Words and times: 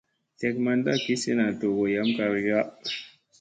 Tlek 0.37 0.55
manda 0.65 0.93
gi 1.03 1.15
sena 1.23 1.45
doogo 1.59 1.85
yam 1.93 2.09
kargiya. 2.17 2.59